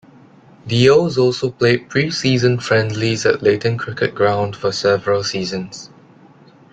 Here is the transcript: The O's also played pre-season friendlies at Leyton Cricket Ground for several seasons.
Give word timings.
The 0.65 0.89
O's 0.89 1.19
also 1.19 1.51
played 1.51 1.87
pre-season 1.87 2.59
friendlies 2.59 3.23
at 3.27 3.41
Leyton 3.43 3.77
Cricket 3.77 4.15
Ground 4.15 4.55
for 4.55 4.71
several 4.71 5.23
seasons. 5.23 5.91